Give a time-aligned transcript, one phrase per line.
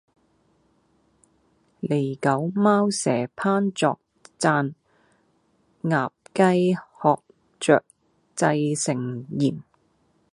[1.83, 3.99] 狸狗貓蛇烹作
[4.39, 4.73] 饌，
[5.83, 7.23] 鴨雞雁
[7.59, 7.83] 雀
[8.35, 9.61] 製成筵